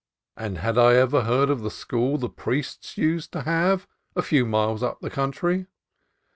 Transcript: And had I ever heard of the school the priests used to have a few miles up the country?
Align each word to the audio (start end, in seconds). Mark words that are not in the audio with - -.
And 0.35 0.57
had 0.57 0.79
I 0.79 0.95
ever 0.95 1.21
heard 1.25 1.51
of 1.51 1.61
the 1.61 1.69
school 1.69 2.17
the 2.17 2.27
priests 2.27 2.97
used 2.97 3.31
to 3.33 3.41
have 3.43 3.85
a 4.15 4.23
few 4.23 4.47
miles 4.47 4.81
up 4.81 4.99
the 4.99 5.11
country? 5.11 5.67